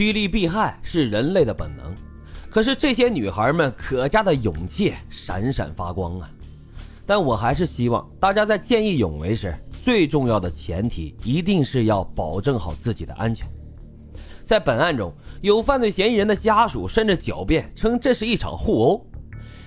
[0.00, 1.94] 趋利避害是人类的本能，
[2.48, 6.30] 可是这些女孩们可嘉的勇气闪闪发光啊！
[7.04, 13.46] 但我还是希望大家在见义勇为时，最重要的前提一定是要保证好自己的安全。
[14.42, 19.06] 在本案中有犯罪嫌疑人的家属甚至狡辩称这是一场互殴，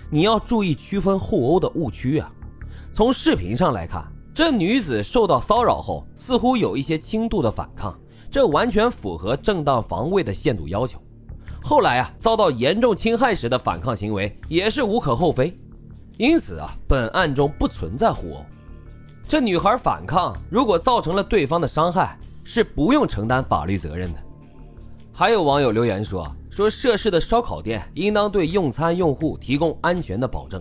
[0.09, 2.33] 你要注意区分互殴的误区啊！
[2.91, 4.03] 从视频上来看，
[4.33, 7.95] 这女子受到骚扰后似乎有一些轻度的反抗。
[8.33, 10.99] 这完全符合正当防卫的限度要求。
[11.61, 15.55] 后来啊，遭到严重侵害时的反抗行为也是无可厚非。
[16.17, 18.43] 因此啊，本案中不存在互殴。
[19.29, 24.19] 这女孩反抗，如果造成了对方的伤害，是不用承担法律责任的。
[25.13, 30.59] 还有网友留言说，说涉事的烧烤店应当对用餐用户提供安全的保证，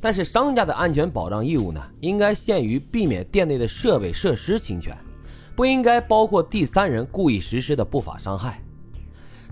[0.00, 4.98] 但是商家的安全保障义务呢，应该限于避免店内的设备设施侵权。
[5.58, 8.62] 不应该包括第三人故意实施的不法伤害。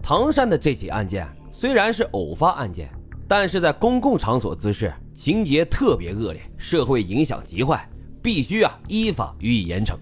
[0.01, 2.89] 唐山的这起案件虽然是偶发案件，
[3.27, 7.91] 但是在公共场所滋事，情节特别恶劣，社会影响极坏，
[8.23, 9.97] 必须啊依法予以严惩。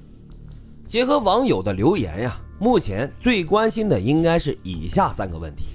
[0.86, 5.68] 结合网友的留言呀，目前最关心的应该是以下三个问题：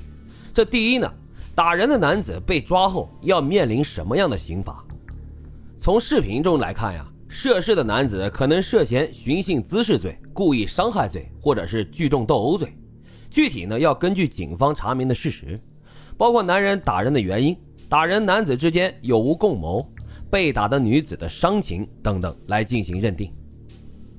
[0.53, 1.11] 这第一呢，
[1.55, 4.86] 打人的男子被抓后要面临什么样的刑罚？
[5.80, 7.03] 从视频中来看呀。
[7.31, 12.75] 涉事的男子可能涉嫌寻衅滋事罪、故意伤害罪，或者是聚众斗殴罪。
[13.30, 15.58] 具体呢，要根据警方查明的事实，
[16.17, 17.55] 包括男人打人的原因、
[17.88, 19.88] 打人男子之间有无共谋、
[20.30, 23.31] 被打的女子的伤情等等来进行认定。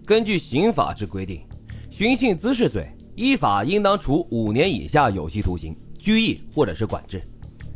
[0.07, 1.43] 根据刑法之规定，
[1.91, 7.19] 寻衅滋事罪依法应当处五年以下有期徒刑、拘役或者是管制；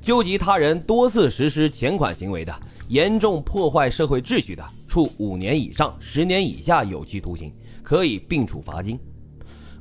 [0.01, 2.55] 纠集他人多次实施前款行为的，
[2.89, 4.65] 严重破坏社会秩序的。
[4.95, 8.97] 处五年以上十年以下有期徒刑，可以并处罚金；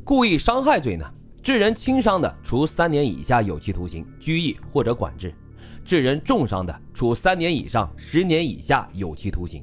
[0.04, 1.06] 故意伤害罪呢，
[1.44, 5.30] 致人轻伤的，处三年以下有期徒刑、拘役或者管制；
[5.86, 9.62] 致人重伤的，处三年以上十年以下有期徒刑；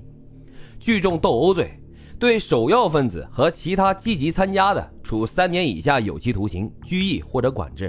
[0.79, 1.73] 聚众斗殴罪，
[2.17, 7.89] 对首要分子和其他积极参加的，处三年以下有期徒刑、拘役或者管制；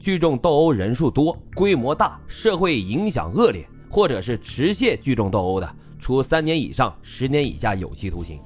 [0.00, 5.76] 聚众斗殴人数多、规模大、社会影响恶劣，或者是持械聚众斗殴的。
[5.98, 8.40] 处三年以上十年以下有期徒刑，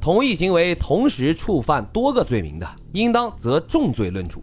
[0.00, 4.40] 同一行为同时触犯多个罪名的，应当择重罪论处。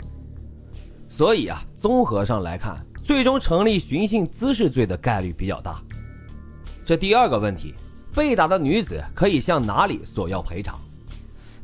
[1.10, 5.82] 所以啊，综合上来看，最终成立寻衅滋事罪的概率比较大。
[6.86, 7.74] 这第二个问题，
[8.16, 10.80] 被打的女子可以向哪里索要赔偿？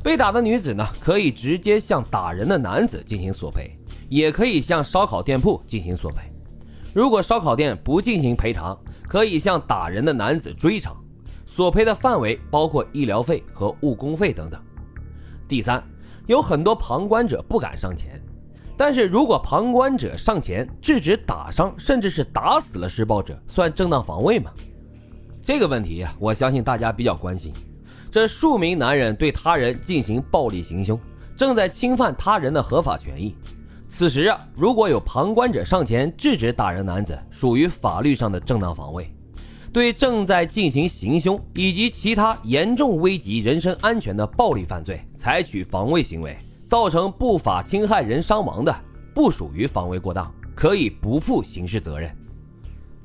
[0.03, 3.71] 被打的女子呢，可以直接向打人的男子进行索赔，
[4.09, 6.31] 也可以向烧烤店铺进行索赔。
[6.97, 8.75] 如果烧烤店不进行赔偿，
[9.07, 10.97] 可以向打人的男子追偿，
[11.45, 14.59] 索赔的范围包括医疗费和误工费等等。
[15.47, 15.87] 第三，
[16.25, 18.19] 有很多旁观者不敢上前，
[18.75, 24.51] 但是如果旁观者上前制止打伤甚至是打死了施暴者，算正当防卫吗？
[25.43, 27.53] 这个问题，我相信大家比较关心。
[28.11, 30.99] 这数名男人对他人进行暴力行凶，
[31.37, 33.35] 正在侵犯他人的合法权益。
[33.97, 39.03] 此时啊，如果有旁观者上前制止打人男子，属于法律上的正当防卫；
[39.73, 46.37] 对正在进行行凶以及其他严重危及人身安全的暴力犯罪采取防卫行为，
[46.67, 48.71] 造成不法侵害人伤亡的，
[49.15, 52.15] 不属于防卫过当，可以不负刑事责任。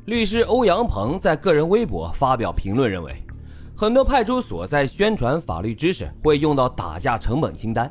[0.05, 3.17] 律师欧阳鹏在个人微博发表评论认为，
[3.75, 7.91] 很多派出所在宣传法律知识会用到打架成本清单。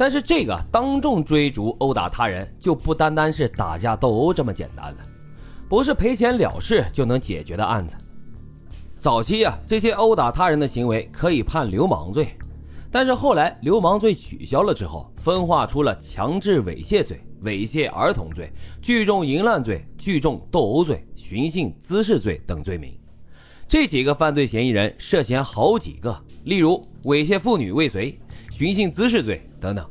[0.00, 4.98] 但是这个当众追逐殴打他人就不单单是打架斗殴这么简单了，
[5.68, 7.94] 不是赔钱了事就能解决的案子。
[8.96, 12.28] 早期啊，这些殴打他人的行为可以判流氓罪，
[12.90, 18.50] 但是后来流氓罪取消了之后，分化出了强制猥亵罪、猥亵儿童罪、
[18.80, 22.90] 聚众淫乱罪、聚众斗殴罪、寻衅滋事罪等罪名。
[23.68, 28.18] 这几个犯罪嫌疑人涉嫌好几个，例如猥亵妇女未遂。
[28.50, 29.86] 寻衅滋事罪等等，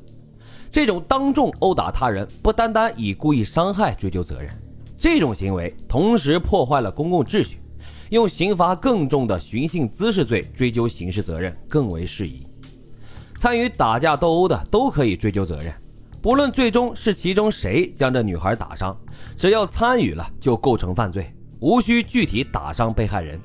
[0.71, 4.51] 这种当众殴打他人，不单单以故意伤害追究责任，
[4.97, 7.59] 这种行为同时破坏了公共秩序，
[8.09, 12.45] 用刑罚更重的寻衅滋事罪追究刑事责任更为适宜。
[13.37, 15.73] 参与打架斗殴的都可以追究责任，
[16.21, 18.97] 不论最终是其中谁将这女孩打伤，
[19.37, 23.39] 只要参与了就构成犯罪，无需具体打伤被害人。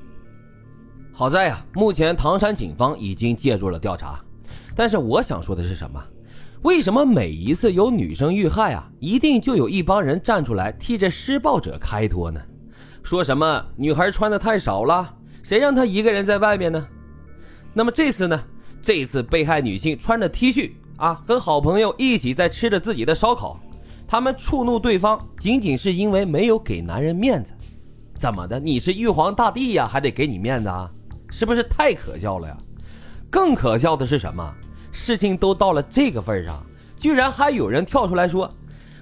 [1.13, 4.19] 好在呀，目前唐山警方已经介入了调查。
[4.75, 6.03] 但是我想说的是什么？
[6.61, 12.41] 为什么每一次有女生遇害啊，一定就有一帮人站出来替这施暴者开脱呢？
[13.03, 15.13] 说什么女孩穿的太少了，
[15.43, 16.87] 谁让她一个人在外面呢？
[17.73, 18.41] 那么这次呢？
[18.81, 23.59] 这次被害女性穿着 T 恤啊，和好朋友一起在吃着自己的烧烤，
[24.07, 27.53] 他们触怒对方仅仅是因为没有给男人面子。
[28.15, 28.59] 怎么的？
[28.59, 30.89] 你是玉皇大帝呀，还得给你面子啊？
[31.29, 32.57] 是不是太可笑了呀？
[33.29, 34.53] 更可笑的是什么？
[34.97, 36.63] 事情都到了这个份上，
[36.97, 38.49] 居然还有人跳出来说：“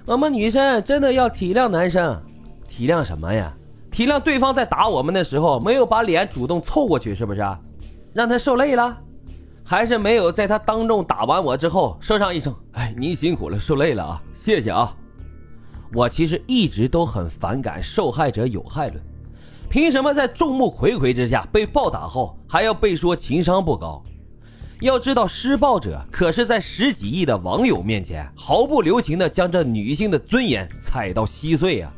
[0.04, 2.20] 我们女生真的要体谅男生，
[2.68, 3.54] 体谅什么呀？
[3.92, 7.46] 体谅对方在打我们的时候没有把脸主动凑过去，是不是？
[8.12, 9.00] 让他受累了，
[9.62, 14.92] 还是没有在他当众打完我之后说上一声：‘哎，您辛苦了，受累了啊，谢谢啊。’
[15.94, 19.00] 我其实一直都很反感受害者有害论，
[19.70, 24.02] 凭什么在众目睽睽之下被暴打后还要被说情商不高？”
[24.84, 31.90] 要知道，施暴者可是在十几亿的网友面前毫不留情地将这女性的尊严踩到稀碎啊！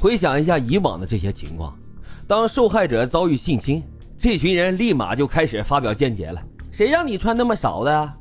[0.00, 1.78] 回想一下以往的这些情况，
[2.26, 3.82] 当受害者遭遇性侵，
[4.18, 6.42] 这群人立马就开始发表见解了
[6.72, 8.12] ：“谁让你穿那么少的？”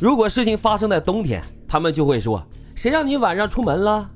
[0.00, 2.44] 如果事情发生在冬天，他们就会说
[2.74, 4.10] ：“谁让你晚上出门了？”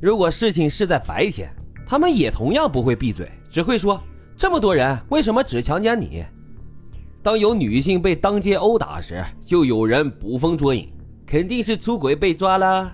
[0.00, 1.50] 如果事情是在白天，
[1.86, 4.02] 他们也同样不会闭嘴，只会说
[4.38, 6.24] ：“这么多人，为什么只强奸你？”
[7.26, 10.88] 当有女性被当街殴打时，就有人捕风捉影，
[11.26, 12.88] 肯定是出轨被抓了，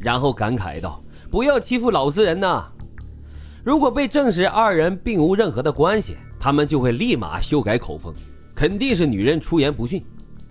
[0.00, 1.00] 然后感慨道
[1.30, 2.66] ：“不要欺负老实人呐！”
[3.62, 8.12] 如果被证实二人并无任何的关系，他们就会立马修改口风，
[8.56, 10.02] 肯定是女人出言不逊。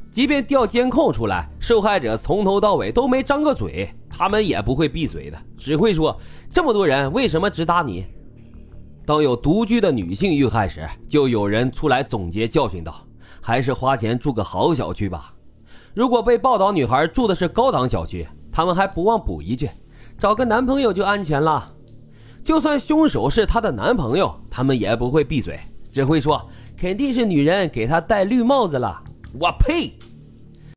[0.10, 6.18] 即便调监控出来，受害者从头到尾都没张过嘴，他们也不会闭嘴的，只会说
[6.50, 8.06] ：“这么多人，为什么只打你？”
[9.06, 13.06] 当有独居的女性遇害时，就有人出来总结教训道。
[13.50, 15.34] 还是花钱住个好小区吧。
[15.96, 19.68] 如果被报道女孩住的是高档小区，他们还不忘补一句
[20.20, 21.74] ：“找个男朋友就安全了。”
[22.46, 25.60] 就算凶手是她的男朋友，他们也不会闭嘴，
[25.92, 26.48] 只会说
[26.78, 29.02] ：“肯定是女人给他戴绿帽子了。”
[29.42, 29.94] 我呸！